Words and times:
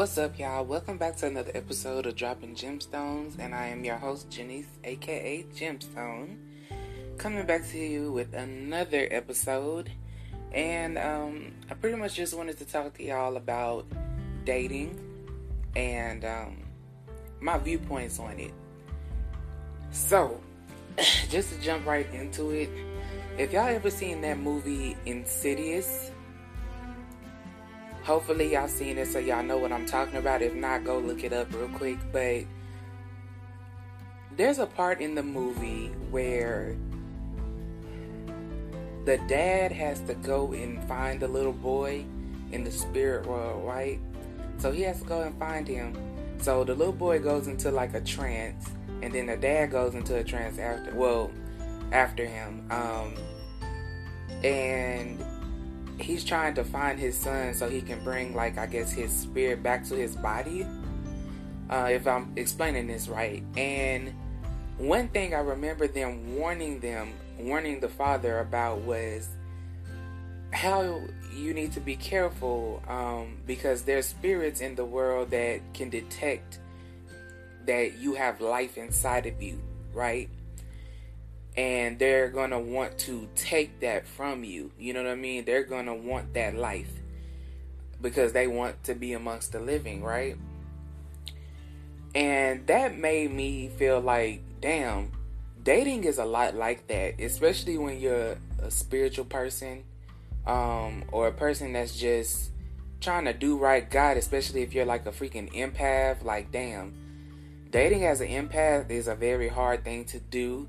What's 0.00 0.16
up, 0.16 0.38
y'all? 0.38 0.64
Welcome 0.64 0.96
back 0.96 1.16
to 1.16 1.26
another 1.26 1.50
episode 1.54 2.06
of 2.06 2.16
Dropping 2.16 2.54
Gemstones, 2.54 3.38
and 3.38 3.54
I 3.54 3.66
am 3.66 3.84
your 3.84 3.98
host, 3.98 4.30
Janice, 4.30 4.64
aka 4.82 5.44
Gemstone, 5.54 6.38
coming 7.18 7.44
back 7.44 7.68
to 7.68 7.78
you 7.78 8.10
with 8.10 8.32
another 8.32 9.06
episode. 9.10 9.90
And 10.52 10.96
um, 10.96 11.52
I 11.70 11.74
pretty 11.74 11.98
much 11.98 12.14
just 12.14 12.34
wanted 12.34 12.56
to 12.60 12.64
talk 12.64 12.94
to 12.94 13.04
y'all 13.04 13.36
about 13.36 13.84
dating 14.46 14.98
and 15.76 16.24
um, 16.24 16.62
my 17.42 17.58
viewpoints 17.58 18.18
on 18.18 18.40
it. 18.40 18.54
So, 19.90 20.40
just 21.28 21.52
to 21.52 21.60
jump 21.60 21.84
right 21.84 22.10
into 22.14 22.52
it, 22.52 22.70
if 23.36 23.52
y'all 23.52 23.68
ever 23.68 23.90
seen 23.90 24.22
that 24.22 24.38
movie 24.38 24.96
Insidious, 25.04 26.10
hopefully 28.02 28.52
y'all 28.52 28.68
seen 28.68 28.98
it 28.98 29.08
so 29.08 29.18
y'all 29.18 29.42
know 29.42 29.58
what 29.58 29.72
I'm 29.72 29.86
talking 29.86 30.16
about. 30.16 30.42
If 30.42 30.54
not, 30.54 30.84
go 30.84 30.98
look 30.98 31.24
it 31.24 31.32
up 31.32 31.52
real 31.54 31.68
quick. 31.68 31.98
But 32.12 32.44
there's 34.36 34.58
a 34.58 34.66
part 34.66 35.00
in 35.00 35.14
the 35.14 35.22
movie 35.22 35.88
where 36.10 36.76
the 39.04 39.18
dad 39.28 39.72
has 39.72 40.00
to 40.02 40.14
go 40.14 40.52
and 40.52 40.82
find 40.84 41.20
the 41.20 41.28
little 41.28 41.52
boy 41.52 42.04
in 42.52 42.64
the 42.64 42.70
spirit 42.70 43.26
world, 43.26 43.66
right? 43.66 43.98
So 44.58 44.70
he 44.70 44.82
has 44.82 45.00
to 45.00 45.04
go 45.06 45.22
and 45.22 45.38
find 45.38 45.66
him. 45.66 45.96
So 46.38 46.64
the 46.64 46.74
little 46.74 46.92
boy 46.92 47.18
goes 47.18 47.48
into 47.48 47.70
like 47.70 47.94
a 47.94 48.00
trance, 48.00 48.66
and 49.02 49.12
then 49.12 49.26
the 49.26 49.36
dad 49.36 49.70
goes 49.70 49.94
into 49.94 50.16
a 50.16 50.24
trance 50.24 50.58
after. 50.58 50.94
Well, 50.94 51.30
after 51.92 52.24
him, 52.24 52.66
um, 52.70 53.14
and 54.42 55.22
he's 56.02 56.24
trying 56.24 56.54
to 56.54 56.64
find 56.64 56.98
his 56.98 57.16
son 57.16 57.54
so 57.54 57.68
he 57.68 57.80
can 57.80 58.02
bring 58.02 58.34
like 58.34 58.58
I 58.58 58.66
guess 58.66 58.92
his 58.92 59.12
spirit 59.14 59.62
back 59.62 59.84
to 59.88 59.94
his 59.94 60.16
body. 60.16 60.66
Uh, 61.68 61.88
if 61.90 62.06
I'm 62.06 62.32
explaining 62.34 62.88
this 62.88 63.08
right, 63.08 63.44
and 63.56 64.12
one 64.78 65.08
thing 65.08 65.34
I 65.34 65.38
remember 65.38 65.86
them 65.86 66.36
warning 66.36 66.80
them, 66.80 67.12
warning 67.38 67.80
the 67.80 67.88
father 67.88 68.40
about 68.40 68.80
was 68.80 69.28
how 70.52 71.00
you 71.32 71.54
need 71.54 71.72
to 71.72 71.80
be 71.80 71.94
careful 71.94 72.82
um, 72.88 73.36
because 73.46 73.82
there's 73.82 74.06
spirits 74.06 74.60
in 74.60 74.74
the 74.74 74.84
world 74.84 75.30
that 75.30 75.60
can 75.74 75.90
detect 75.90 76.58
that 77.66 77.98
you 77.98 78.14
have 78.14 78.40
life 78.40 78.76
inside 78.76 79.26
of 79.26 79.40
you, 79.40 79.60
right? 79.92 80.28
And 81.56 81.98
they're 81.98 82.28
gonna 82.28 82.60
want 82.60 82.98
to 83.00 83.28
take 83.34 83.80
that 83.80 84.06
from 84.06 84.44
you. 84.44 84.70
You 84.78 84.94
know 84.94 85.02
what 85.02 85.12
I 85.12 85.16
mean? 85.16 85.44
They're 85.44 85.64
gonna 85.64 85.94
want 85.94 86.34
that 86.34 86.54
life 86.54 86.90
because 88.00 88.32
they 88.32 88.46
want 88.46 88.82
to 88.84 88.94
be 88.94 89.12
amongst 89.12 89.52
the 89.52 89.60
living, 89.60 90.02
right? 90.02 90.36
And 92.14 92.66
that 92.66 92.96
made 92.96 93.32
me 93.32 93.68
feel 93.68 94.00
like, 94.00 94.42
damn, 94.60 95.12
dating 95.62 96.04
is 96.04 96.18
a 96.18 96.24
lot 96.24 96.54
like 96.54 96.86
that, 96.88 97.20
especially 97.20 97.78
when 97.78 98.00
you're 98.00 98.36
a 98.62 98.70
spiritual 98.70 99.24
person 99.24 99.84
um, 100.46 101.04
or 101.12 101.28
a 101.28 101.32
person 101.32 101.72
that's 101.72 101.96
just 101.96 102.50
trying 103.00 103.24
to 103.24 103.32
do 103.32 103.56
right 103.56 103.88
God, 103.88 104.16
especially 104.16 104.62
if 104.62 104.74
you're 104.74 104.84
like 104.84 105.06
a 105.06 105.12
freaking 105.12 105.52
empath, 105.54 106.24
like 106.24 106.50
damn, 106.50 106.94
dating 107.70 108.04
as 108.04 108.20
an 108.20 108.28
empath 108.28 108.90
is 108.90 109.08
a 109.08 109.14
very 109.14 109.48
hard 109.48 109.84
thing 109.84 110.04
to 110.06 110.18
do, 110.18 110.68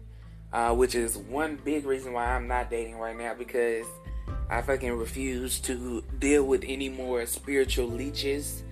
uh, 0.53 0.73
which 0.73 0.95
is 0.95 1.17
one 1.17 1.59
big 1.63 1.85
reason 1.85 2.13
why 2.13 2.25
I'm 2.25 2.47
not 2.47 2.69
dating 2.69 2.97
right 2.97 3.17
now 3.17 3.33
because 3.33 3.85
I 4.49 4.61
fucking 4.61 4.91
refuse 4.94 5.59
to 5.61 6.03
deal 6.19 6.44
with 6.44 6.63
any 6.67 6.89
more 6.89 7.25
spiritual 7.25 7.88
leeches 7.88 8.63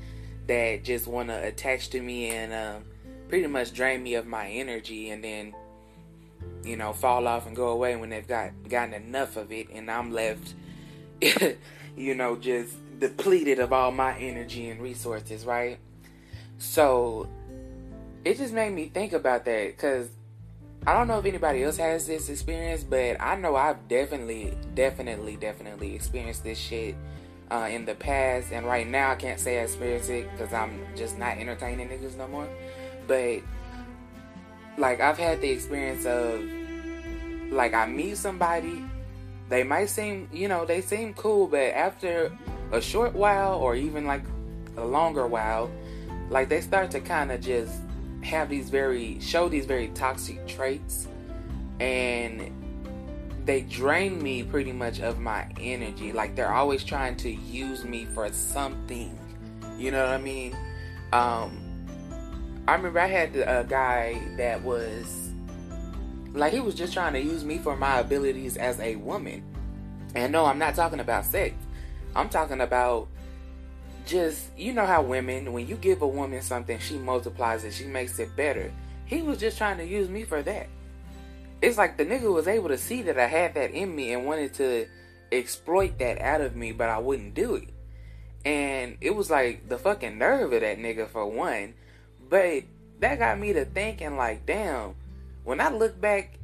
that 0.48 0.84
just 0.84 1.08
want 1.08 1.30
to 1.30 1.44
attach 1.46 1.90
to 1.90 2.02
me 2.02 2.32
and 2.32 2.54
uh, 2.54 2.76
pretty 3.28 3.48
much 3.48 3.74
drain 3.74 4.04
me 4.04 4.16
of 4.16 4.26
my 4.26 4.48
energy 4.48 5.12
and 5.12 5.24
then 5.24 5.54
you 6.64 6.76
know 6.76 6.94
fall 6.94 7.28
off 7.28 7.48
and 7.48 7.56
go 7.56 7.70
away 7.70 7.96
when 7.96 8.10
they've 8.10 8.28
got 8.28 8.52
gotten 8.68 8.94
enough 8.94 9.38
of 9.38 9.52
it 9.52 9.70
and 9.70 9.90
I'm 9.90 10.12
left 10.12 10.56
you 11.96 12.16
know, 12.16 12.36
just 12.36 12.76
depleted 13.00 13.60
of 13.60 13.74
all 13.74 13.92
my 13.92 14.18
energy 14.18 14.70
and 14.70 14.82
resources, 14.82 15.46
right? 15.46 15.80
So 16.58 17.28
it 18.26 18.38
just 18.38 18.54
made 18.54 18.74
me 18.74 18.88
think 18.88 19.14
about 19.14 19.46
that 19.46 19.68
because 19.68 20.10
I 20.88 20.94
don't 20.94 21.08
know 21.08 21.20
if 21.20 21.26
anybody 21.26 21.64
else 21.64 21.78
has 21.78 22.08
this 22.08 22.30
experience, 22.30 22.84
but 22.84 23.20
I 23.20 23.36
know 23.36 23.56
I've 23.56 23.88
definitely, 23.88 24.58
definitely, 24.76 25.36
definitely 25.36 25.94
experienced 25.94 26.44
this 26.44 26.58
shit 26.58 26.96
uh, 27.52 27.68
in 27.70 27.86
the 27.86 27.96
past. 27.96 28.52
And 28.52 28.66
right 28.66 28.88
now, 28.88 29.12
I 29.12 29.16
can't 29.16 29.40
say 29.40 29.60
I 29.60 29.64
experienced 29.64 30.10
it 30.10 30.32
because 30.32 30.54
I'm 30.54 30.80
just 30.96 31.18
not 31.18 31.38
entertaining 31.38 31.90
niggas 31.90 32.18
no 32.18 32.28
more. 32.28 32.48
But 33.08 33.42
like, 34.78 35.02
I've 35.02 35.18
had 35.18 35.42
the 35.42 35.50
experience 35.50 36.06
of 36.06 36.44
like 37.52 37.74
I 37.74 37.86
meet 37.88 38.18
somebody 38.18 38.84
they 39.50 39.64
might 39.64 39.88
seem, 39.90 40.30
you 40.32 40.48
know, 40.48 40.64
they 40.64 40.80
seem 40.82 41.14
cool, 41.16 41.48
but 41.48 41.74
after 41.74 42.32
a 42.72 42.80
short 42.80 43.14
while 43.14 43.56
or 43.56 43.76
even 43.76 44.06
like 44.06 44.22
a 44.78 44.86
longer 44.86 45.26
while, 45.26 45.72
like 46.30 46.50
they 46.50 46.62
start 46.62 46.92
to 46.92 47.00
kind 47.00 47.32
of 47.32 47.42
just 47.42 47.82
have 48.24 48.50
these 48.50 48.70
very 48.70 49.20
show 49.20 49.50
these 49.50 49.66
very 49.66 49.88
toxic 49.90 50.46
traits 50.48 51.08
and 51.80 52.52
they 53.46 53.62
drain 53.62 54.22
me 54.22 54.44
pretty 54.44 54.72
much 54.72 55.00
of 55.00 55.20
my 55.20 55.48
energy. 55.60 56.12
Like 56.12 56.36
they're 56.36 56.54
always 56.54 56.84
trying 56.84 57.16
to 57.18 57.32
use 57.32 57.84
me 57.84 58.06
for 58.06 58.32
something. 58.32 59.18
You 59.78 59.92
know 59.92 60.04
what 60.04 60.14
I 60.14 60.18
mean? 60.18 60.56
Um 61.14 61.58
I 62.68 62.76
remember 62.76 63.00
I 63.00 63.08
had 63.08 63.36
a 63.36 63.66
guy 63.68 64.22
that 64.38 64.62
was 64.62 65.32
like 66.34 66.54
he 66.54 66.60
was 66.60 66.76
just 66.76 66.94
trying 66.94 67.14
to 67.14 67.20
use 67.20 67.44
me 67.44 67.58
for 67.58 67.76
my 67.76 68.00
abilities 68.00 68.58
as 68.58 68.80
a 68.80 68.96
woman. 68.98 69.44
And 70.16 70.32
no, 70.32 70.46
I'm 70.46 70.60
not 70.60 70.76
talking 70.76 71.00
about 71.00 71.26
sex. 71.26 71.56
I'm 72.16 72.30
talking 72.30 72.62
about 72.62 73.09
just 74.10 74.48
you 74.58 74.74
know 74.74 74.86
how 74.86 75.02
women 75.02 75.54
when 75.54 75.68
you 75.68 75.76
give 75.76 76.02
a 76.02 76.08
woman 76.08 76.42
something 76.42 76.80
she 76.80 76.98
multiplies 76.98 77.64
it 77.64 77.74
she 77.74 77.86
makes 77.86 78.18
it 78.20 78.36
better. 78.36 78.72
He 79.06 79.22
was 79.22 79.40
just 79.40 79.58
trying 79.58 79.78
to 79.78 79.86
use 79.86 80.10
me 80.10 80.24
for 80.24 80.42
that. 80.42 80.68
It's 81.62 81.78
like 81.78 81.98
the 81.98 82.06
nigga 82.06 82.34
was 82.34 82.48
able 82.48 82.70
to 82.70 82.78
see 82.78 83.02
that 83.04 83.20
i 83.20 83.28
had 83.28 83.54
that 83.54 83.72
in 83.72 83.96
me 83.96 84.14
and 84.14 84.26
wanted 84.26 84.54
to 84.56 84.88
exploit 85.32 86.00
that 86.00 86.20
out 86.22 86.42
of 86.42 86.56
me 86.56 86.72
but 86.72 86.90
i 86.90 86.98
wouldn't 86.98 87.36
do 87.36 87.56
it. 87.56 87.70
And 88.46 88.98
it 89.02 89.16
was 89.16 89.30
like 89.30 89.70
the 89.70 89.78
fucking 89.78 90.18
nerve 90.18 90.54
of 90.54 90.62
that 90.62 90.78
nigga 90.78 91.08
for 91.08 91.26
one. 91.26 91.76
But 92.30 92.64
that 93.00 93.20
got 93.20 93.40
me 93.40 93.54
to 93.54 93.66
thinking 93.66 94.18
like 94.18 94.46
damn 94.46 94.96
when 95.44 95.62
I 95.62 95.70
look 95.70 96.00
back, 96.00 96.38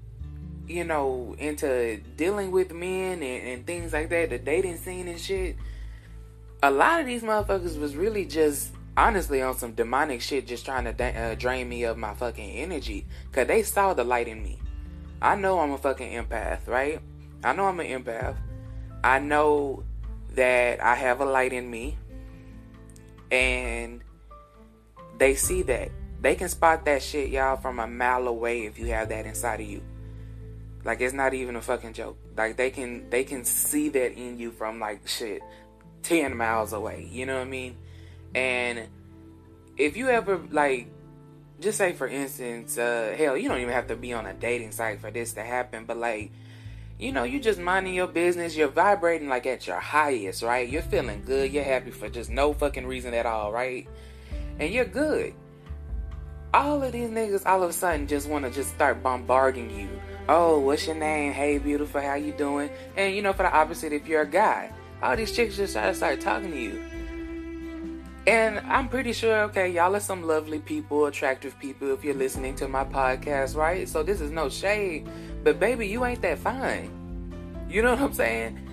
you 0.67 0.83
know, 0.83 1.35
into 1.37 2.01
dealing 2.17 2.51
with 2.51 2.73
men 2.73 3.21
and, 3.21 3.47
and 3.47 3.67
things 3.67 3.93
like 3.93 4.09
that, 4.09 4.29
the 4.29 4.39
dating 4.39 4.77
scene 4.77 5.07
and 5.07 5.19
shit, 5.19 5.55
a 6.63 6.71
lot 6.71 6.99
of 6.99 7.05
these 7.05 7.21
motherfuckers 7.21 7.79
was 7.79 7.95
really 7.95 8.25
just 8.25 8.71
honestly 8.97 9.41
on 9.41 9.57
some 9.57 9.73
demonic 9.73 10.21
shit, 10.21 10.47
just 10.47 10.65
trying 10.65 10.85
to 10.85 10.93
da- 10.93 11.31
uh, 11.31 11.35
drain 11.35 11.67
me 11.67 11.83
of 11.83 11.97
my 11.97 12.13
fucking 12.13 12.51
energy. 12.51 13.05
Cause 13.31 13.47
they 13.47 13.63
saw 13.63 13.93
the 13.93 14.03
light 14.03 14.27
in 14.27 14.41
me. 14.41 14.59
I 15.21 15.35
know 15.35 15.59
I'm 15.59 15.71
a 15.71 15.77
fucking 15.77 16.11
empath, 16.11 16.67
right? 16.67 16.99
I 17.43 17.53
know 17.53 17.65
I'm 17.65 17.79
an 17.79 18.03
empath. 18.03 18.37
I 19.03 19.19
know 19.19 19.83
that 20.33 20.81
I 20.81 20.95
have 20.95 21.21
a 21.21 21.25
light 21.25 21.53
in 21.53 21.69
me. 21.69 21.97
And 23.31 24.01
they 25.17 25.35
see 25.35 25.61
that. 25.63 25.91
They 26.21 26.35
can 26.35 26.49
spot 26.49 26.85
that 26.85 27.03
shit, 27.03 27.29
y'all, 27.29 27.57
from 27.57 27.79
a 27.79 27.87
mile 27.87 28.27
away 28.27 28.65
if 28.65 28.79
you 28.79 28.87
have 28.87 29.09
that 29.09 29.25
inside 29.25 29.61
of 29.61 29.67
you. 29.67 29.81
Like 30.83 31.01
it's 31.01 31.13
not 31.13 31.33
even 31.33 31.55
a 31.55 31.61
fucking 31.61 31.93
joke. 31.93 32.17
Like 32.37 32.57
they 32.57 32.69
can 32.69 33.09
they 33.09 33.23
can 33.23 33.43
see 33.43 33.89
that 33.89 34.13
in 34.13 34.37
you 34.37 34.51
from 34.51 34.79
like 34.79 35.07
shit 35.07 35.41
ten 36.05 36.35
miles 36.37 36.73
away. 36.73 37.07
You 37.11 37.25
know 37.25 37.35
what 37.35 37.47
I 37.47 37.49
mean? 37.49 37.77
And 38.33 38.87
if 39.77 39.97
you 39.97 40.09
ever 40.09 40.41
like 40.51 40.87
just 41.59 41.77
say 41.77 41.93
for 41.93 42.07
instance, 42.07 42.77
uh 42.77 43.15
hell, 43.17 43.37
you 43.37 43.49
don't 43.49 43.59
even 43.59 43.73
have 43.73 43.87
to 43.87 43.95
be 43.95 44.13
on 44.13 44.25
a 44.25 44.33
dating 44.33 44.71
site 44.71 45.01
for 45.01 45.11
this 45.11 45.33
to 45.33 45.43
happen, 45.43 45.85
but 45.85 45.97
like 45.97 46.31
you 46.97 47.11
know, 47.11 47.25
you 47.25 47.41
just 47.41 47.59
minding 47.59 47.93
your 47.93 48.07
business, 48.07 48.55
you're 48.55 48.69
vibrating 48.69 49.27
like 49.27 49.45
at 49.45 49.67
your 49.67 49.79
highest, 49.79 50.41
right? 50.43 50.69
You're 50.69 50.81
feeling 50.81 51.23
good, 51.25 51.51
you're 51.51 51.63
happy 51.63 51.91
for 51.91 52.07
just 52.07 52.29
no 52.29 52.53
fucking 52.53 52.87
reason 52.87 53.13
at 53.13 53.25
all, 53.25 53.51
right? 53.51 53.85
And 54.59 54.71
you're 54.71 54.85
good 54.85 55.33
all 56.55 56.81
of 56.81 56.93
these 56.93 57.09
niggas 57.09 57.45
all 57.45 57.61
of 57.61 57.69
a 57.69 57.73
sudden 57.73 58.07
just 58.07 58.29
want 58.29 58.45
to 58.45 58.51
just 58.51 58.69
start 58.69 59.03
bombarding 59.03 59.69
you. 59.77 59.89
Oh, 60.29 60.59
what's 60.59 60.87
your 60.87 60.95
name? 60.95 61.33
Hey, 61.33 61.57
beautiful, 61.57 61.99
how 61.99 62.15
you 62.15 62.31
doing? 62.31 62.69
And 62.95 63.13
you 63.13 63.21
know, 63.21 63.33
for 63.33 63.43
the 63.43 63.53
opposite, 63.53 63.91
if 63.91 64.07
you're 64.07 64.21
a 64.21 64.27
guy, 64.27 64.71
all 65.01 65.15
these 65.15 65.31
chicks 65.31 65.57
just 65.57 65.73
try 65.73 65.87
to 65.87 65.93
start 65.93 66.21
talking 66.21 66.51
to 66.51 66.59
you. 66.59 66.81
And 68.27 68.59
I'm 68.59 68.89
pretty 68.89 69.13
sure, 69.13 69.43
okay, 69.43 69.69
y'all 69.69 69.95
are 69.95 69.99
some 69.99 70.23
lovely 70.23 70.59
people, 70.59 71.05
attractive 71.05 71.57
people 71.59 71.93
if 71.93 72.03
you're 72.03 72.15
listening 72.15 72.55
to 72.55 72.67
my 72.67 72.83
podcast, 72.83 73.55
right? 73.55 73.87
So 73.87 74.01
this 74.01 74.19
is 74.19 74.31
no 74.31 74.49
shade, 74.49 75.07
but 75.43 75.59
baby, 75.59 75.87
you 75.87 76.03
ain't 76.05 76.21
that 76.23 76.39
fine. 76.39 76.89
You 77.69 77.83
know 77.83 77.91
what 77.91 78.01
I'm 78.01 78.13
saying? 78.13 78.65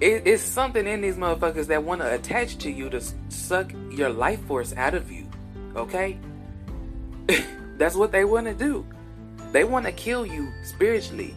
it, 0.00 0.26
it's 0.26 0.42
something 0.42 0.86
in 0.86 1.00
these 1.00 1.16
motherfuckers 1.16 1.66
that 1.68 1.82
want 1.82 2.00
to 2.00 2.14
attach 2.14 2.58
to 2.58 2.70
you 2.70 2.90
to 2.90 3.02
suck 3.28 3.72
your 3.90 4.10
life 4.10 4.44
force 4.46 4.74
out 4.76 4.94
of 4.94 5.10
you. 5.10 5.26
Okay? 5.76 6.18
That's 7.78 7.94
what 7.94 8.12
they 8.12 8.24
want 8.24 8.46
to 8.46 8.54
do. 8.54 8.86
They 9.52 9.64
want 9.64 9.86
to 9.86 9.92
kill 9.92 10.26
you 10.26 10.52
spiritually. 10.64 11.34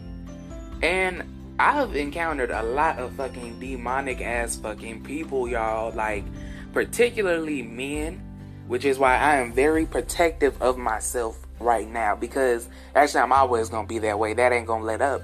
And 0.82 1.24
I've 1.59 1.95
encountered 1.95 2.51
a 2.51 2.62
lot 2.62 3.00
of 3.00 3.13
fucking 3.13 3.59
demonic 3.59 4.21
ass 4.21 4.56
fucking 4.57 5.04
people, 5.04 5.48
y'all. 5.50 5.92
Like, 5.92 6.24
particularly 6.71 7.63
men, 7.63 8.21
which 8.68 8.86
is 8.86 9.00
why 9.00 9.18
I 9.18 9.38
am 9.38 9.54
very 9.54 9.86
protective 9.86 10.62
of 10.62 10.77
myself 10.77 11.39
right 11.59 11.88
now. 11.88 12.15
Because 12.15 12.68
actually, 12.94 13.21
I'm 13.21 13.31
always 13.31 13.69
gonna 13.69 13.88
be 13.88 14.00
that 14.00 14.19
way. 14.19 14.33
That 14.33 14.54
ain't 14.54 14.68
gonna 14.68 14.83
let 14.83 15.01
up. 15.01 15.24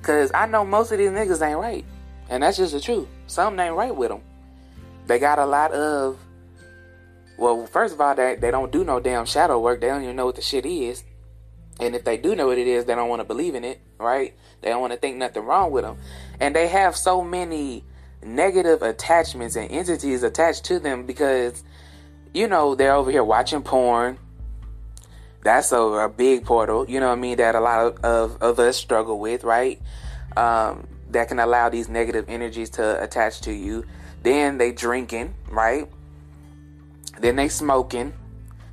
Because 0.00 0.30
I 0.32 0.46
know 0.46 0.64
most 0.64 0.92
of 0.92 0.98
these 0.98 1.10
niggas 1.10 1.46
ain't 1.46 1.58
right. 1.58 1.84
And 2.30 2.42
that's 2.42 2.56
just 2.56 2.72
the 2.72 2.80
truth. 2.80 3.08
Something 3.26 3.66
ain't 3.66 3.74
right 3.74 3.94
with 3.94 4.08
them. 4.08 4.22
They 5.06 5.18
got 5.18 5.38
a 5.38 5.46
lot 5.46 5.72
of. 5.72 6.18
Well, 7.38 7.66
first 7.66 7.92
of 7.92 8.00
all, 8.00 8.14
they, 8.14 8.36
they 8.36 8.50
don't 8.50 8.72
do 8.72 8.82
no 8.82 8.98
damn 8.98 9.26
shadow 9.26 9.60
work. 9.60 9.82
They 9.82 9.88
don't 9.88 10.02
even 10.02 10.16
know 10.16 10.24
what 10.24 10.36
the 10.36 10.42
shit 10.42 10.64
is. 10.64 11.04
And 11.78 11.94
if 11.94 12.04
they 12.04 12.16
do 12.16 12.34
know 12.34 12.46
what 12.46 12.58
it 12.58 12.66
is, 12.66 12.86
they 12.86 12.94
don't 12.94 13.08
want 13.08 13.20
to 13.20 13.24
believe 13.24 13.54
in 13.54 13.64
it, 13.64 13.80
right? 13.98 14.34
They 14.62 14.70
don't 14.70 14.80
want 14.80 14.92
to 14.92 14.98
think 14.98 15.16
nothing 15.18 15.44
wrong 15.44 15.70
with 15.70 15.84
them. 15.84 15.98
And 16.40 16.56
they 16.56 16.68
have 16.68 16.96
so 16.96 17.22
many 17.22 17.84
negative 18.22 18.82
attachments 18.82 19.56
and 19.56 19.70
entities 19.70 20.22
attached 20.22 20.64
to 20.64 20.78
them 20.78 21.04
because, 21.04 21.62
you 22.32 22.48
know, 22.48 22.74
they're 22.74 22.94
over 22.94 23.10
here 23.10 23.24
watching 23.24 23.62
porn. 23.62 24.18
That's 25.42 25.70
a, 25.72 25.78
a 25.80 26.08
big 26.08 26.44
portal, 26.44 26.88
you 26.88 26.98
know 26.98 27.08
what 27.08 27.18
I 27.18 27.20
mean, 27.20 27.36
that 27.36 27.54
a 27.54 27.60
lot 27.60 27.86
of, 27.86 28.04
of, 28.04 28.42
of 28.42 28.58
us 28.58 28.76
struggle 28.76 29.20
with, 29.20 29.44
right? 29.44 29.80
Um, 30.36 30.88
that 31.10 31.28
can 31.28 31.38
allow 31.38 31.68
these 31.68 31.88
negative 31.88 32.24
energies 32.28 32.70
to 32.70 33.02
attach 33.02 33.42
to 33.42 33.52
you. 33.52 33.84
Then 34.22 34.58
they 34.58 34.72
drinking, 34.72 35.34
right? 35.48 35.88
Then 37.20 37.36
they 37.36 37.48
smoking. 37.48 38.12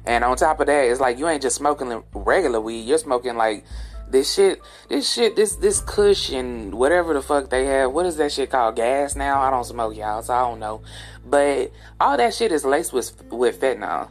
And 0.06 0.24
on 0.24 0.36
top 0.38 0.60
of 0.60 0.68
that, 0.68 0.86
it's 0.86 1.00
like 1.00 1.18
you 1.18 1.28
ain't 1.28 1.42
just 1.42 1.56
smoking 1.56 2.04
regular 2.14 2.60
weed, 2.60 2.82
you're 2.82 2.98
smoking 2.98 3.36
like 3.36 3.66
this 4.10 4.34
shit, 4.34 4.62
this 4.90 5.12
shit, 5.12 5.36
this 5.36 5.56
this 5.56 5.82
cushion, 5.82 6.76
whatever 6.76 7.14
the 7.14 7.22
fuck 7.22 7.50
they 7.50 7.66
have. 7.66 7.92
What 7.92 8.06
is 8.06 8.18
that 8.18 8.32
shit 8.32 8.50
called? 8.50 8.76
Gas 8.76 9.16
now? 9.16 9.42
I 9.42 9.50
don't 9.50 9.64
smoke, 9.64 9.96
y'all, 9.96 10.22
so 10.22 10.34
I 10.34 10.42
don't 10.42 10.60
know. 10.60 10.82
But 11.26 11.72
all 12.00 12.18
that 12.18 12.34
shit 12.34 12.52
is 12.52 12.66
laced 12.66 12.94
with 12.94 13.24
with 13.32 13.60
fentanyl. 13.60 14.10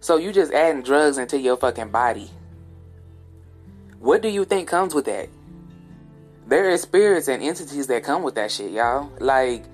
So 0.00 0.16
you 0.16 0.32
just 0.32 0.52
adding 0.52 0.82
drugs 0.82 1.18
into 1.18 1.38
your 1.38 1.56
fucking 1.56 1.90
body. 1.90 2.30
What 3.98 4.22
do 4.22 4.28
you 4.28 4.44
think 4.44 4.68
comes 4.68 4.94
with 4.94 5.06
that? 5.06 5.28
There 6.46 6.70
is 6.70 6.82
spirits 6.82 7.28
and 7.28 7.42
entities 7.42 7.88
that 7.88 8.04
come 8.04 8.22
with 8.22 8.36
that 8.36 8.52
shit, 8.52 8.70
y'all. 8.70 9.10
Like, 9.18 9.64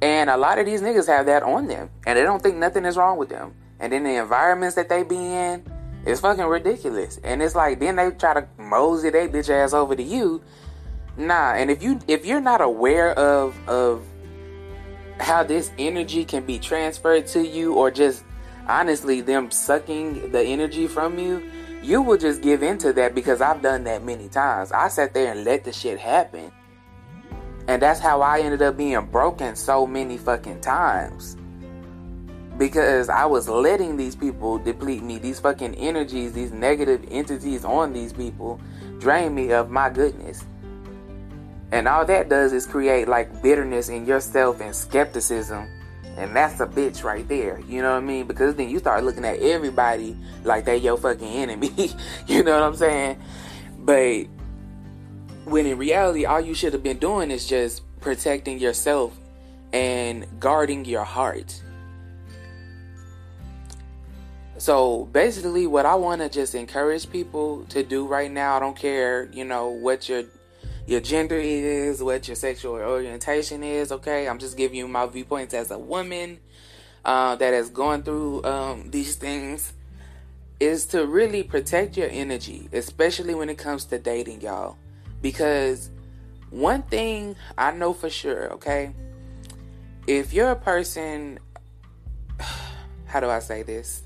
and 0.00 0.30
a 0.30 0.36
lot 0.36 0.58
of 0.58 0.66
these 0.66 0.80
niggas 0.80 1.06
have 1.06 1.26
that 1.26 1.42
on 1.42 1.66
them, 1.66 1.90
and 2.06 2.18
they 2.18 2.22
don't 2.22 2.42
think 2.42 2.56
nothing 2.56 2.84
is 2.84 2.96
wrong 2.96 3.18
with 3.18 3.28
them. 3.28 3.54
And 3.80 3.92
then 3.92 4.04
the 4.04 4.16
environments 4.16 4.76
that 4.76 4.88
they 4.88 5.02
be 5.02 5.16
in, 5.16 5.64
it's 6.06 6.20
fucking 6.20 6.44
ridiculous. 6.44 7.18
And 7.24 7.42
it's 7.42 7.54
like 7.54 7.80
then 7.80 7.96
they 7.96 8.10
try 8.10 8.34
to 8.34 8.46
mosey 8.58 9.10
their 9.10 9.28
bitch 9.28 9.50
ass 9.50 9.72
over 9.72 9.96
to 9.96 10.02
you. 10.02 10.42
Nah, 11.16 11.54
and 11.54 11.70
if 11.70 11.82
you 11.82 11.98
if 12.06 12.24
you're 12.24 12.40
not 12.40 12.60
aware 12.60 13.18
of 13.18 13.58
of 13.68 14.04
how 15.18 15.42
this 15.42 15.70
energy 15.78 16.24
can 16.24 16.46
be 16.46 16.58
transferred 16.58 17.26
to 17.28 17.46
you, 17.46 17.74
or 17.74 17.90
just 17.90 18.24
honestly 18.68 19.20
them 19.20 19.50
sucking 19.50 20.30
the 20.32 20.42
energy 20.42 20.86
from 20.86 21.18
you, 21.18 21.42
you 21.82 22.02
will 22.02 22.16
just 22.16 22.42
give 22.42 22.62
into 22.62 22.92
that 22.92 23.14
because 23.14 23.40
I've 23.40 23.62
done 23.62 23.84
that 23.84 24.04
many 24.04 24.28
times. 24.28 24.72
I 24.72 24.88
sat 24.88 25.14
there 25.14 25.32
and 25.32 25.44
let 25.44 25.64
the 25.64 25.72
shit 25.72 25.98
happen. 25.98 26.52
And 27.68 27.80
that's 27.80 28.00
how 28.00 28.20
I 28.20 28.40
ended 28.40 28.62
up 28.62 28.76
being 28.76 29.06
broken 29.06 29.54
so 29.56 29.86
many 29.86 30.16
fucking 30.16 30.60
times. 30.60 31.36
Because 32.60 33.08
I 33.08 33.24
was 33.24 33.48
letting 33.48 33.96
these 33.96 34.14
people 34.14 34.58
deplete 34.58 35.02
me, 35.02 35.16
these 35.16 35.40
fucking 35.40 35.74
energies, 35.76 36.34
these 36.34 36.52
negative 36.52 37.02
entities 37.10 37.64
on 37.64 37.94
these 37.94 38.12
people 38.12 38.60
drain 38.98 39.34
me 39.34 39.50
of 39.52 39.70
my 39.70 39.88
goodness. 39.88 40.44
And 41.72 41.88
all 41.88 42.04
that 42.04 42.28
does 42.28 42.52
is 42.52 42.66
create 42.66 43.08
like 43.08 43.42
bitterness 43.42 43.88
in 43.88 44.04
yourself 44.04 44.60
and 44.60 44.76
skepticism 44.76 45.68
and 46.16 46.36
that's 46.36 46.60
a 46.60 46.66
bitch 46.66 47.02
right 47.02 47.26
there. 47.28 47.60
You 47.66 47.80
know 47.80 47.92
what 47.92 48.02
I 48.02 48.06
mean? 48.06 48.26
Because 48.26 48.54
then 48.54 48.68
you 48.68 48.78
start 48.78 49.04
looking 49.04 49.24
at 49.24 49.38
everybody 49.38 50.14
like 50.44 50.66
they 50.66 50.76
your 50.76 50.98
fucking 50.98 51.26
enemy. 51.26 51.72
you 52.26 52.42
know 52.42 52.52
what 52.52 52.62
I'm 52.62 52.76
saying? 52.76 53.22
But 53.78 54.26
when 55.44 55.64
in 55.64 55.78
reality, 55.78 56.26
all 56.26 56.40
you 56.40 56.52
should 56.52 56.74
have 56.74 56.82
been 56.82 56.98
doing 56.98 57.30
is 57.30 57.46
just 57.46 57.82
protecting 58.00 58.58
yourself 58.58 59.16
and 59.72 60.26
guarding 60.38 60.84
your 60.84 61.04
heart. 61.04 61.62
So 64.60 65.06
basically, 65.06 65.66
what 65.66 65.86
I 65.86 65.94
want 65.94 66.20
to 66.20 66.28
just 66.28 66.54
encourage 66.54 67.10
people 67.10 67.64
to 67.70 67.82
do 67.82 68.06
right 68.06 68.30
now, 68.30 68.56
I 68.56 68.60
don't 68.60 68.76
care, 68.76 69.30
you 69.32 69.42
know, 69.42 69.68
what 69.68 70.06
your 70.06 70.24
your 70.86 71.00
gender 71.00 71.38
is, 71.38 72.02
what 72.02 72.28
your 72.28 72.34
sexual 72.34 72.74
orientation 72.74 73.62
is, 73.62 73.90
okay? 73.90 74.28
I'm 74.28 74.38
just 74.38 74.58
giving 74.58 74.76
you 74.76 74.86
my 74.86 75.06
viewpoints 75.06 75.54
as 75.54 75.70
a 75.70 75.78
woman 75.78 76.40
uh, 77.06 77.36
that 77.36 77.54
has 77.54 77.70
gone 77.70 78.02
through 78.02 78.44
um, 78.44 78.90
these 78.90 79.16
things. 79.16 79.72
Is 80.60 80.84
to 80.86 81.06
really 81.06 81.42
protect 81.42 81.96
your 81.96 82.10
energy, 82.10 82.68
especially 82.74 83.34
when 83.34 83.48
it 83.48 83.56
comes 83.56 83.86
to 83.86 83.98
dating, 83.98 84.42
y'all. 84.42 84.76
Because 85.22 85.90
one 86.50 86.82
thing 86.82 87.34
I 87.56 87.70
know 87.70 87.94
for 87.94 88.10
sure, 88.10 88.52
okay? 88.52 88.94
If 90.06 90.34
you're 90.34 90.50
a 90.50 90.56
person, 90.56 91.38
how 93.06 93.20
do 93.20 93.30
I 93.30 93.38
say 93.38 93.62
this? 93.62 94.02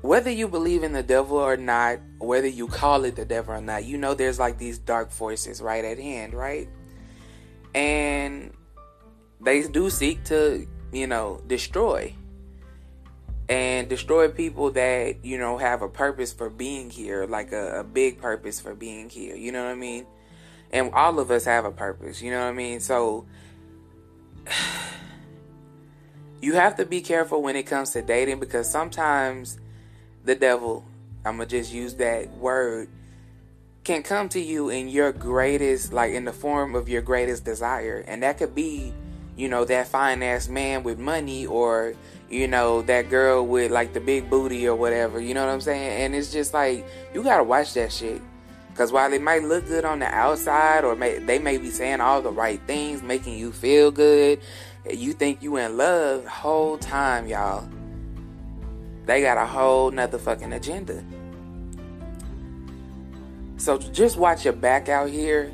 Whether 0.00 0.30
you 0.30 0.46
believe 0.48 0.82
in 0.82 0.92
the 0.92 1.02
devil 1.02 1.36
or 1.38 1.56
not, 1.56 1.98
whether 2.18 2.46
you 2.46 2.68
call 2.68 3.04
it 3.04 3.16
the 3.16 3.24
devil 3.24 3.54
or 3.54 3.60
not, 3.60 3.84
you 3.84 3.98
know 3.98 4.14
there's 4.14 4.38
like 4.38 4.58
these 4.58 4.78
dark 4.78 5.10
forces 5.10 5.60
right 5.60 5.84
at 5.84 5.98
hand, 5.98 6.34
right? 6.34 6.68
And 7.74 8.52
they 9.40 9.62
do 9.62 9.90
seek 9.90 10.24
to, 10.24 10.66
you 10.92 11.06
know, 11.06 11.42
destroy 11.46 12.14
and 13.48 13.88
destroy 13.88 14.28
people 14.28 14.70
that, 14.72 15.24
you 15.24 15.38
know, 15.38 15.58
have 15.58 15.82
a 15.82 15.88
purpose 15.88 16.32
for 16.32 16.48
being 16.48 16.90
here, 16.90 17.26
like 17.26 17.50
a, 17.52 17.80
a 17.80 17.84
big 17.84 18.20
purpose 18.20 18.60
for 18.60 18.74
being 18.74 19.08
here. 19.08 19.34
You 19.34 19.52
know 19.52 19.64
what 19.64 19.72
I 19.72 19.74
mean? 19.74 20.06
And 20.70 20.92
all 20.92 21.18
of 21.18 21.30
us 21.30 21.44
have 21.44 21.64
a 21.64 21.72
purpose, 21.72 22.22
you 22.22 22.30
know 22.30 22.40
what 22.40 22.50
I 22.50 22.52
mean? 22.52 22.78
So 22.78 23.26
you 26.40 26.54
have 26.54 26.76
to 26.76 26.86
be 26.86 27.00
careful 27.00 27.42
when 27.42 27.56
it 27.56 27.64
comes 27.64 27.90
to 27.92 28.02
dating 28.02 28.38
because 28.38 28.70
sometimes 28.70 29.58
the 30.24 30.34
devil, 30.34 30.84
I'm 31.24 31.36
going 31.36 31.48
to 31.48 31.58
just 31.58 31.72
use 31.72 31.94
that 31.94 32.30
word, 32.36 32.88
can 33.84 34.02
come 34.02 34.28
to 34.30 34.40
you 34.40 34.68
in 34.68 34.88
your 34.88 35.12
greatest, 35.12 35.92
like 35.92 36.12
in 36.12 36.24
the 36.24 36.32
form 36.32 36.74
of 36.74 36.88
your 36.88 37.02
greatest 37.02 37.44
desire. 37.44 38.04
And 38.06 38.22
that 38.22 38.38
could 38.38 38.54
be, 38.54 38.92
you 39.36 39.48
know, 39.48 39.64
that 39.64 39.88
fine 39.88 40.22
ass 40.22 40.48
man 40.48 40.82
with 40.82 40.98
money 40.98 41.46
or, 41.46 41.94
you 42.28 42.48
know, 42.48 42.82
that 42.82 43.08
girl 43.08 43.46
with 43.46 43.70
like 43.70 43.94
the 43.94 44.00
big 44.00 44.28
booty 44.28 44.68
or 44.68 44.76
whatever. 44.76 45.20
You 45.20 45.34
know 45.34 45.44
what 45.46 45.52
I'm 45.52 45.60
saying? 45.60 46.02
And 46.02 46.14
it's 46.14 46.32
just 46.32 46.52
like, 46.52 46.86
you 47.14 47.22
got 47.22 47.38
to 47.38 47.44
watch 47.44 47.74
that 47.74 47.92
shit. 47.92 48.20
Because 48.70 48.92
while 48.92 49.12
it 49.12 49.22
might 49.22 49.42
look 49.42 49.66
good 49.66 49.84
on 49.84 49.98
the 49.98 50.06
outside, 50.06 50.84
or 50.84 50.94
may, 50.94 51.18
they 51.18 51.38
may 51.38 51.56
be 51.56 51.70
saying 51.70 52.00
all 52.00 52.22
the 52.22 52.30
right 52.30 52.60
things, 52.66 53.02
making 53.02 53.36
you 53.36 53.50
feel 53.50 53.90
good, 53.90 54.40
you 54.88 55.12
think 55.12 55.42
you 55.42 55.56
in 55.56 55.76
love, 55.76 56.24
whole 56.26 56.78
time, 56.78 57.26
y'all 57.26 57.68
they 59.08 59.22
got 59.22 59.38
a 59.38 59.46
whole 59.46 59.90
nother 59.90 60.18
fucking 60.18 60.52
agenda. 60.52 61.02
So 63.56 63.78
just 63.78 64.18
watch 64.18 64.44
your 64.44 64.52
back 64.52 64.90
out 64.90 65.08
here. 65.08 65.50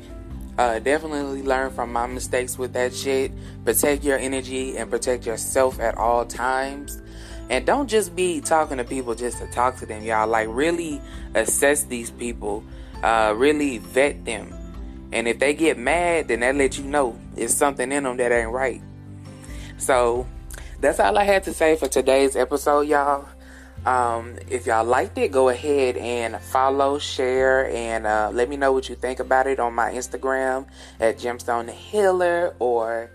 Uh, 0.57 0.79
definitely 0.79 1.41
learn 1.41 1.71
from 1.71 1.93
my 1.93 2.05
mistakes 2.05 2.57
with 2.57 2.73
that 2.73 2.93
shit. 2.93 3.31
Protect 3.63 4.03
your 4.03 4.17
energy 4.17 4.75
and 4.75 4.91
protect 4.91 5.25
yourself 5.25 5.79
at 5.79 5.97
all 5.97 6.25
times. 6.25 7.01
And 7.49 7.65
don't 7.65 7.89
just 7.89 8.13
be 8.13 8.41
talking 8.41 8.75
to 8.75 8.83
people 8.83 9.15
just 9.15 9.37
to 9.37 9.47
talk 9.47 9.77
to 9.77 9.85
them, 9.85 10.03
y'all. 10.03 10.27
Like, 10.27 10.49
really 10.51 10.99
assess 11.33 11.83
these 11.83 12.11
people, 12.11 12.61
uh, 13.03 13.33
really 13.37 13.77
vet 13.77 14.25
them. 14.25 14.53
And 15.13 15.29
if 15.29 15.39
they 15.39 15.53
get 15.53 15.77
mad, 15.77 16.27
then 16.27 16.41
that 16.41 16.57
lets 16.57 16.77
you 16.77 16.83
know 16.83 17.17
it's 17.37 17.53
something 17.53 17.89
in 17.89 18.03
them 18.03 18.17
that 18.17 18.33
ain't 18.33 18.51
right. 18.51 18.81
So, 19.77 20.27
that's 20.81 20.99
all 20.99 21.17
I 21.17 21.23
had 21.23 21.45
to 21.45 21.53
say 21.53 21.77
for 21.77 21.87
today's 21.87 22.35
episode, 22.35 22.81
y'all. 22.89 23.29
Um, 23.85 24.37
if 24.49 24.65
y'all 24.65 24.83
liked 24.83 25.17
it, 25.19 25.31
go 25.31 25.49
ahead 25.49 25.95
and 25.97 26.41
follow, 26.41 26.97
share, 26.97 27.69
and 27.69 28.07
uh, 28.07 28.31
let 28.33 28.49
me 28.49 28.57
know 28.57 28.71
what 28.71 28.89
you 28.89 28.95
think 28.95 29.19
about 29.19 29.45
it 29.45 29.59
on 29.59 29.75
my 29.75 29.91
Instagram 29.91 30.65
at 30.99 31.19
Gemstone 31.19 31.69
Healer 31.69 32.55
or 32.57 33.11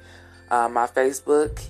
uh, 0.49 0.69
my 0.69 0.87
Facebook. 0.87 1.69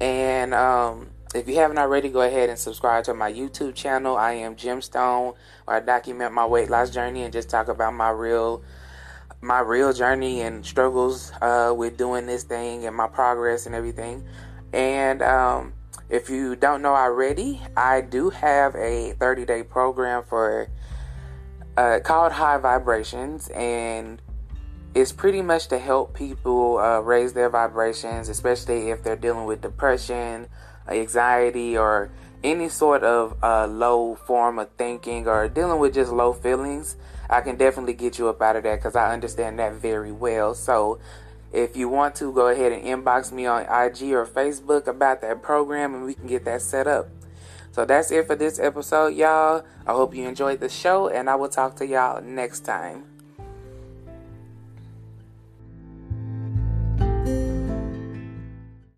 And 0.00 0.52
um, 0.52 1.10
if 1.32 1.48
you 1.48 1.56
haven't 1.56 1.78
already, 1.78 2.08
go 2.08 2.22
ahead 2.22 2.48
and 2.48 2.58
subscribe 2.58 3.04
to 3.04 3.14
my 3.14 3.32
YouTube 3.32 3.76
channel. 3.76 4.16
I 4.16 4.32
am 4.32 4.56
Gemstone, 4.56 5.36
where 5.64 5.76
I 5.76 5.80
document 5.80 6.32
my 6.32 6.46
weight 6.46 6.70
loss 6.70 6.90
journey 6.90 7.22
and 7.22 7.32
just 7.32 7.50
talk 7.50 7.68
about 7.68 7.94
my 7.94 8.10
real 8.10 8.64
my 9.42 9.60
real 9.60 9.92
journey 9.92 10.42
and 10.42 10.66
struggles 10.66 11.32
uh, 11.40 11.72
with 11.74 11.96
doing 11.96 12.26
this 12.26 12.42
thing 12.42 12.84
and 12.84 12.94
my 12.94 13.06
progress 13.06 13.64
and 13.66 13.74
everything. 13.74 14.26
And 14.72 15.22
um, 15.22 15.72
if 16.10 16.28
you 16.28 16.56
don't 16.56 16.82
know 16.82 16.94
already, 16.94 17.60
I 17.76 18.00
do 18.00 18.30
have 18.30 18.74
a 18.74 19.12
30 19.12 19.44
day 19.44 19.62
program 19.62 20.24
for 20.24 20.68
uh, 21.76 22.00
called 22.02 22.32
High 22.32 22.58
Vibrations, 22.58 23.48
and 23.48 24.20
it's 24.94 25.12
pretty 25.12 25.40
much 25.40 25.68
to 25.68 25.78
help 25.78 26.14
people 26.14 26.78
uh, 26.78 26.98
raise 26.98 27.32
their 27.32 27.48
vibrations, 27.48 28.28
especially 28.28 28.90
if 28.90 29.04
they're 29.04 29.14
dealing 29.14 29.46
with 29.46 29.60
depression, 29.60 30.48
anxiety, 30.88 31.78
or 31.78 32.10
any 32.42 32.68
sort 32.68 33.04
of 33.04 33.36
uh, 33.42 33.66
low 33.68 34.16
form 34.16 34.58
of 34.58 34.68
thinking 34.76 35.28
or 35.28 35.48
dealing 35.48 35.78
with 35.78 35.94
just 35.94 36.10
low 36.10 36.32
feelings. 36.32 36.96
I 37.28 37.40
can 37.40 37.56
definitely 37.56 37.92
get 37.92 38.18
you 38.18 38.28
up 38.28 38.42
out 38.42 38.56
of 38.56 38.64
that 38.64 38.76
because 38.76 38.96
I 38.96 39.12
understand 39.12 39.60
that 39.60 39.74
very 39.74 40.10
well. 40.10 40.54
So 40.54 40.98
if 41.52 41.76
you 41.76 41.88
want 41.88 42.14
to, 42.16 42.32
go 42.32 42.48
ahead 42.48 42.72
and 42.72 42.84
inbox 42.84 43.32
me 43.32 43.46
on 43.46 43.62
IG 43.62 44.12
or 44.12 44.26
Facebook 44.26 44.86
about 44.86 45.20
that 45.22 45.42
program 45.42 45.94
and 45.94 46.04
we 46.04 46.14
can 46.14 46.26
get 46.26 46.44
that 46.44 46.62
set 46.62 46.86
up. 46.86 47.08
So 47.72 47.84
that's 47.84 48.10
it 48.10 48.26
for 48.26 48.36
this 48.36 48.58
episode, 48.58 49.14
y'all. 49.14 49.64
I 49.86 49.92
hope 49.92 50.14
you 50.14 50.26
enjoyed 50.26 50.60
the 50.60 50.68
show 50.68 51.08
and 51.08 51.30
I 51.30 51.34
will 51.36 51.48
talk 51.48 51.76
to 51.76 51.86
y'all 51.86 52.20
next 52.20 52.60
time. 52.60 53.04